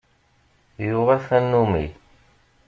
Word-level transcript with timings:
Yuɣa 0.87 1.17
tanummi. 1.27 1.85